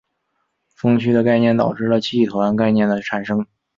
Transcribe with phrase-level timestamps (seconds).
[0.73, 3.45] 锋区的概念导致了气团概念的产生。